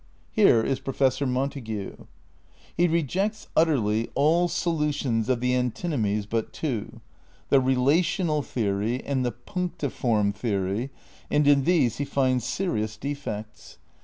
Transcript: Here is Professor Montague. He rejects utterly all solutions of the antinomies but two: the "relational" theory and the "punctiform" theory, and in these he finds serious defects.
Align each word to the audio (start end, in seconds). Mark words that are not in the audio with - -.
Here 0.31 0.63
is 0.63 0.79
Professor 0.79 1.27
Montague. 1.27 1.95
He 2.75 2.87
rejects 2.87 3.49
utterly 3.55 4.09
all 4.15 4.47
solutions 4.47 5.29
of 5.29 5.41
the 5.41 5.53
antinomies 5.53 6.25
but 6.25 6.51
two: 6.51 7.01
the 7.49 7.59
"relational" 7.61 8.41
theory 8.41 9.03
and 9.05 9.23
the 9.23 9.31
"punctiform" 9.31 10.33
theory, 10.33 10.89
and 11.29 11.47
in 11.47 11.65
these 11.65 11.97
he 11.99 12.05
finds 12.05 12.45
serious 12.45 12.97
defects. 12.97 13.77